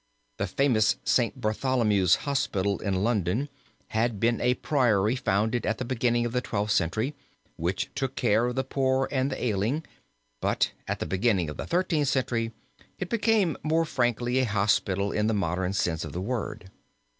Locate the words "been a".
4.19-4.55